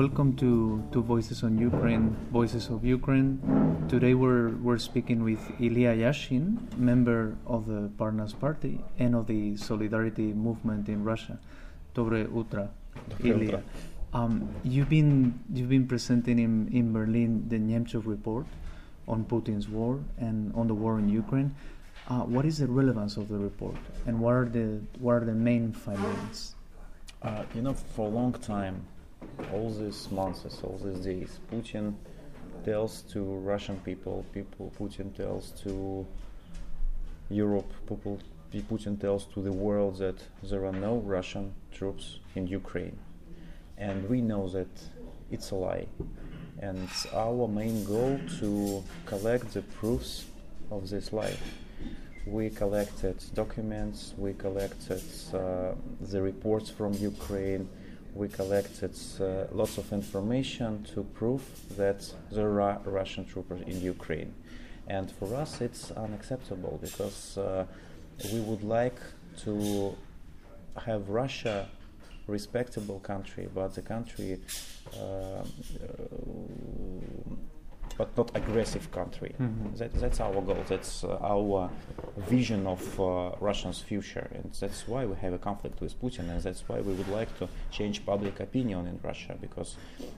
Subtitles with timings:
[0.00, 3.38] welcome to, to Voices on Ukraine, Voices of Ukraine.
[3.86, 9.58] Today we're, we're speaking with Ilya Yashin, member of the Parnas Party and of the
[9.58, 11.38] Solidarity Movement in Russia.
[11.94, 12.70] Dobre utro,
[13.22, 13.62] Ilya.
[14.14, 18.46] Um, you've been you've been presenting in, in Berlin the Nemtsov report
[19.06, 21.54] on Putin's war and on the war in Ukraine.
[22.08, 23.76] Uh, what is the relevance of the report,
[24.06, 26.54] and what are the what are the main findings?
[27.20, 28.86] Uh, you know, for a long time,
[29.52, 31.94] all these months, all these days, Putin
[32.64, 36.06] tells to Russian people, people Putin tells to
[37.28, 38.18] Europe, people,
[38.52, 42.98] Putin tells to the world that there are no Russian troops in Ukraine,
[43.78, 44.68] and we know that
[45.30, 45.86] it's a lie.
[46.58, 50.26] And our main goal to collect the proofs
[50.70, 51.36] of this lie.
[52.26, 57.68] We collected documents, we collected uh, the reports from Ukraine,
[58.14, 61.42] we collected uh, lots of information to prove
[61.76, 64.34] that there are Russian troopers in Ukraine.
[64.86, 67.64] And for us, it's unacceptable because uh,
[68.32, 68.98] we would like
[69.44, 69.96] to
[70.76, 71.68] have Russia
[72.26, 74.40] respectable country, but the country
[74.94, 75.42] uh,
[78.00, 79.32] but not aggressive country.
[79.38, 79.76] Mm-hmm.
[79.78, 80.64] That, that's our goal.
[80.72, 81.70] That's uh, our
[82.34, 86.40] vision of uh, Russia's future, and that's why we have a conflict with Putin, and
[86.46, 89.76] that's why we would like to change public opinion in Russia because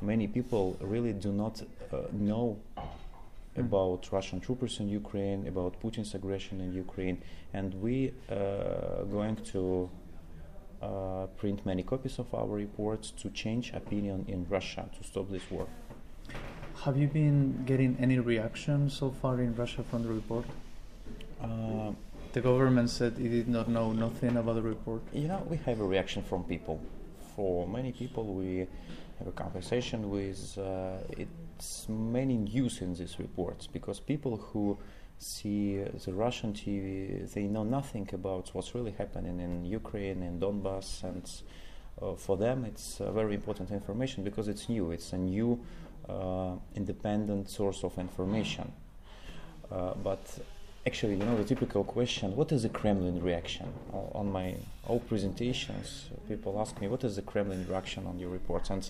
[0.00, 3.60] many people really do not uh, know mm-hmm.
[3.64, 7.16] about Russian troopers in Ukraine, about Putin's aggression in Ukraine,
[7.58, 7.96] and we
[8.30, 9.90] are uh, going to
[10.80, 15.46] uh, print many copies of our reports to change opinion in Russia to stop this
[15.50, 15.66] war.
[16.82, 20.44] Have you been getting any reaction so far in Russia from the report?
[21.42, 21.92] Uh,
[22.32, 25.00] the government said it did not know nothing about the report.
[25.12, 26.80] You know, we have a reaction from people.
[27.34, 28.66] For many people, we
[29.18, 30.58] have a conversation with.
[30.58, 34.76] Uh, it's many news in these reports because people who
[35.18, 41.02] see the Russian TV, they know nothing about what's really happening in Ukraine, and Donbass,
[41.02, 41.30] and
[42.02, 44.90] uh, for them, it's uh, very important information because it's new.
[44.90, 45.64] It's a new
[46.74, 48.72] independent source of information.
[49.70, 50.38] Uh, but
[50.86, 53.72] actually, you know, the typical question, what is the Kremlin reaction?
[53.92, 54.54] on my
[54.86, 58.70] all presentations, people ask me, what is the Kremlin reaction on your reports?
[58.70, 58.88] And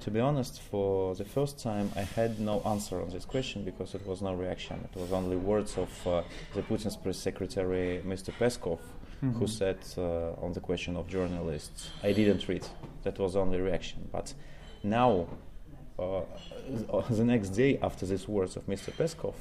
[0.00, 3.94] to be honest, for the first time, I had no answer on this question because
[3.94, 4.76] it was no reaction.
[4.92, 6.22] It was only words of uh,
[6.54, 8.32] the Putin's press secretary, Mr.
[8.32, 9.30] Peskov, mm-hmm.
[9.38, 12.66] who said uh, on the question of journalists, I didn't read.
[13.04, 14.08] That was only reaction.
[14.10, 14.34] But
[14.82, 15.51] now uh,
[15.98, 18.92] the next day after these words of Mr.
[18.92, 19.34] Peskov,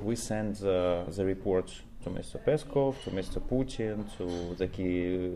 [0.00, 1.72] we sent uh, the report
[2.02, 2.42] to Mr.
[2.44, 3.40] Peskov, to Mr.
[3.40, 5.28] Putin, to the key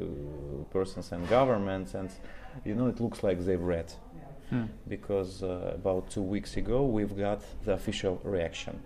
[0.72, 2.10] persons and governments, and
[2.64, 3.92] you know it looks like they've read.
[4.50, 4.64] Hmm.
[4.88, 8.80] Because uh, about two weeks ago we've got the official reaction.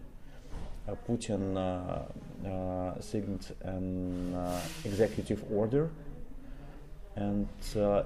[0.88, 4.34] Uh, Putin uh, uh, signed an
[4.84, 5.90] executive order
[7.16, 7.48] and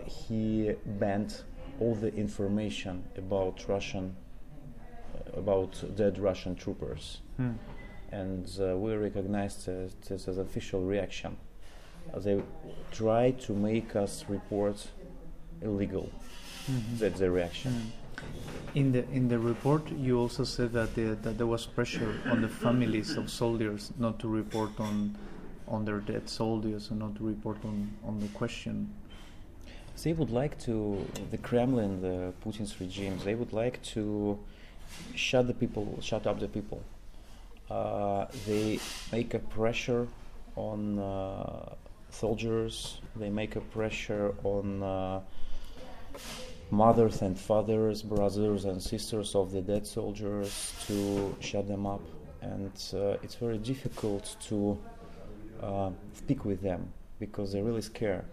[0.07, 1.43] he banned
[1.81, 4.17] all the information about Russian,
[5.15, 7.53] uh, about dead Russian troopers, hmm.
[8.13, 11.37] and uh, we recognized this as official reaction.
[12.17, 12.43] They
[12.93, 14.87] try to make us report
[15.63, 16.11] illegal.
[16.71, 16.97] Mm-hmm.
[16.99, 17.73] That's the reaction.
[17.73, 18.05] Mm.
[18.75, 22.43] In the in the report, you also said that the, that there was pressure on
[22.43, 25.17] the families of soldiers not to report on
[25.67, 28.93] on their dead soldiers and not to report on, on the question
[30.03, 34.39] they would like to, the Kremlin, the Putin's regime, they would like to
[35.15, 36.83] shut the people, shut up the people.
[37.71, 38.79] Uh, they
[39.13, 40.07] make a pressure
[40.57, 41.75] on uh,
[42.11, 43.01] soldiers.
[43.17, 45.21] They make a pressure on uh,
[46.71, 52.03] mothers and fathers, brothers and sisters of the dead soldiers to shut them up.
[52.43, 54.79] And uh, it's very difficult to
[55.63, 58.25] uh, speak with them because they're really scared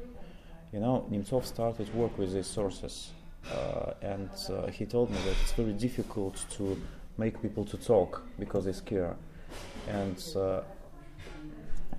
[0.74, 3.12] you know, Nemtsov started work with these sources,
[3.52, 6.80] uh, and uh, he told me that it's very difficult to
[7.18, 9.16] make people to talk because they scare,
[9.88, 10.62] and uh,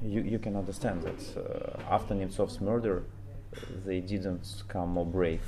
[0.03, 3.05] you you can understand that uh, after Nemtsov's murder,
[3.85, 5.45] they didn't come more brave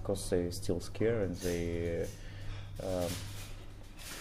[0.00, 2.06] because they still scare and they.
[2.82, 3.10] Um,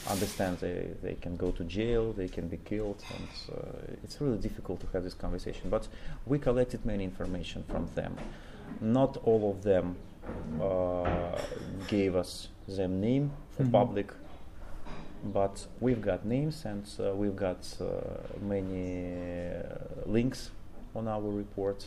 [0.09, 4.37] understand they, they can go to jail, they can be killed, and uh, it's really
[4.37, 5.69] difficult to have this conversation.
[5.69, 5.87] But
[6.25, 8.15] we collected many information from them.
[8.81, 9.95] Not all of them
[10.61, 11.39] uh,
[11.87, 13.71] gave us their name for mm-hmm.
[13.71, 14.11] public,
[15.25, 17.85] but we've got names and uh, we've got uh,
[18.41, 19.75] many uh,
[20.05, 20.51] links
[20.95, 21.85] on our report.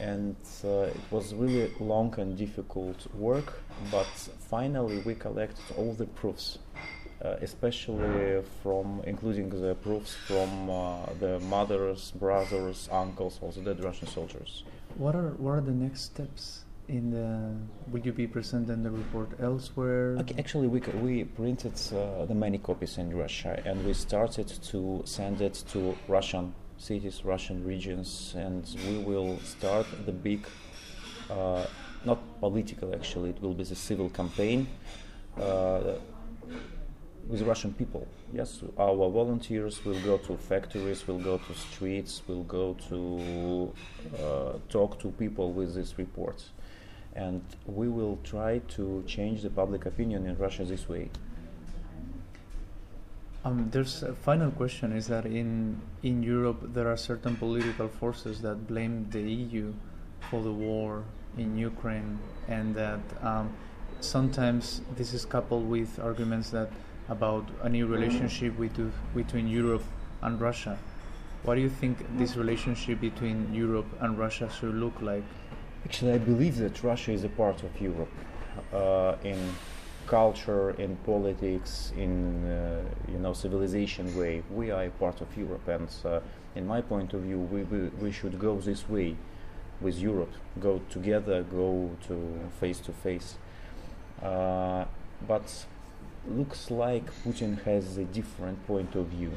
[0.00, 4.06] And uh, it was really long and difficult work, but
[4.48, 6.58] finally we collected all the proofs,
[7.24, 14.08] uh, especially from including the proofs from uh, the mothers, brothers, uncles, also dead Russian
[14.08, 14.64] soldiers.
[14.96, 16.64] What are what are the next steps?
[16.86, 17.56] In the
[17.90, 20.16] will you be presenting the report elsewhere?
[20.20, 25.02] Okay, actually, we we printed uh, the many copies in Russia, and we started to
[25.06, 30.46] send it to Russian cities, Russian regions, and we will start the big,
[31.30, 31.64] uh,
[32.04, 34.66] not political actually, it will be the civil campaign
[35.40, 35.94] uh,
[37.28, 38.06] with Russian people.
[38.32, 43.72] Yes, our volunteers will go to factories, will go to streets, will go to
[44.22, 46.50] uh, talk to people with these reports,
[47.14, 51.10] and we will try to change the public opinion in Russia this way.
[53.44, 58.40] Um, there's a final question: Is that in in Europe there are certain political forces
[58.40, 59.74] that blame the EU
[60.30, 61.04] for the war
[61.36, 62.18] in Ukraine,
[62.48, 63.52] and that um,
[64.00, 66.70] sometimes this is coupled with arguments that
[67.08, 68.72] about a new relationship with,
[69.14, 69.84] between Europe
[70.22, 70.78] and Russia.
[71.42, 75.24] What do you think this relationship between Europe and Russia should look like?
[75.84, 78.08] Actually, I believe that Russia is a part of Europe
[78.72, 79.38] uh, in
[80.06, 84.42] culture, in politics, in uh, you know civilization way.
[84.50, 86.20] We are a part of Europe, and uh,
[86.54, 89.16] in my point of view, we, we we should go this way
[89.80, 90.32] with Europe.
[90.60, 93.36] Go together, go to face to face.
[94.22, 94.84] Uh,
[95.26, 95.66] but
[96.28, 99.32] looks like Putin has a different point of view,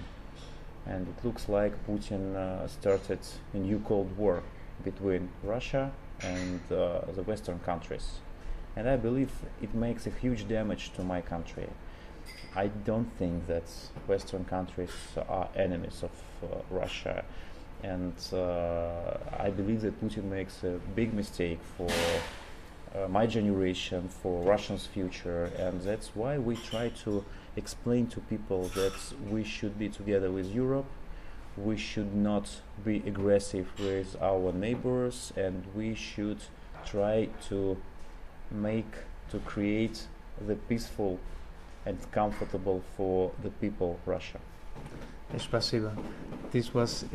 [0.85, 3.19] and it looks like Putin uh, started
[3.53, 4.43] a new Cold War
[4.83, 5.91] between Russia
[6.21, 8.19] and uh, the Western countries,
[8.77, 11.67] and I believe it makes a huge damage to my country.
[12.55, 13.63] I don't think that
[14.05, 14.91] Western countries
[15.27, 16.11] are enemies of
[16.43, 17.25] uh, Russia,
[17.83, 24.43] and uh, I believe that Putin makes a big mistake for uh, my generation, for
[24.43, 27.25] Russia's future, and that's why we try to
[27.55, 28.93] explain to people that
[29.27, 30.89] we should be together with Europe,
[31.57, 36.37] we should not be aggressive with our neighbors, and we should
[36.85, 37.77] try to
[38.51, 38.91] make,
[39.31, 40.07] to create
[40.47, 41.19] the peaceful
[41.85, 44.39] and comfortable for the people of Russia.
[46.51, 47.07] This was uh,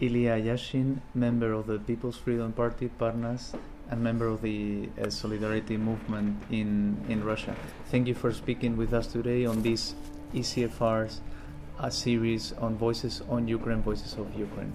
[0.00, 3.54] Ilya Yashin, member of the People's Freedom Party, Parnas,
[3.90, 7.54] and member of the uh, Solidarity Movement in, in Russia.
[7.86, 9.94] Thank you for speaking with us today on this
[10.34, 11.20] ECFR's
[11.78, 14.72] a series on Voices on Ukraine, Voices of Ukraine.